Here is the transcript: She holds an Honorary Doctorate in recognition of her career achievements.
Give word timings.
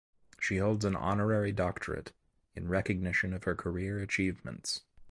She 0.39 0.57
holds 0.57 0.83
an 0.83 0.95
Honorary 0.95 1.51
Doctorate 1.51 2.11
in 2.55 2.67
recognition 2.67 3.35
of 3.35 3.43
her 3.43 3.53
career 3.53 3.99
achievements. 3.99 4.81